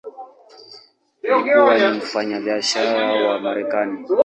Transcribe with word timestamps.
Alikuwa 1.23 1.77
ni 1.77 1.97
mfanyabiashara 1.97 3.23
wa 3.27 3.39
Marekani. 3.39 4.05